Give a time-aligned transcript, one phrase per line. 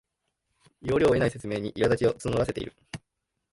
[0.81, 2.73] 要領を得ない説明にいらだちを募らせている